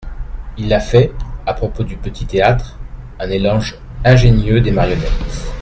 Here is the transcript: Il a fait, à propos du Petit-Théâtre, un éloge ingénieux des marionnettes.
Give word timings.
Il 0.57 0.73
a 0.73 0.79
fait, 0.79 1.13
à 1.45 1.53
propos 1.53 1.83
du 1.83 1.95
Petit-Théâtre, 1.95 2.79
un 3.19 3.29
éloge 3.29 3.79
ingénieux 4.03 4.59
des 4.59 4.71
marionnettes. 4.71 5.45